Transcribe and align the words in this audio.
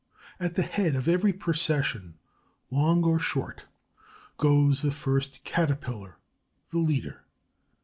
At 0.39 0.55
the 0.55 0.63
head 0.63 0.95
of 0.95 1.07
every 1.07 1.31
procession, 1.31 2.15
long 2.71 3.03
or 3.03 3.19
short, 3.19 3.65
goes 4.37 4.81
the 4.81 4.89
first 4.89 5.43
Caterpillar, 5.43 6.17
the 6.71 6.79
leader. 6.79 7.21